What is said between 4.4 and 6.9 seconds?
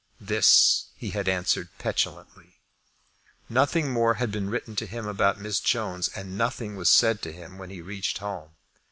written to him about Miss Jones, and nothing was